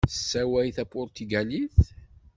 Tessawal 0.09 0.67
tapuṛtugalit. 0.75 1.77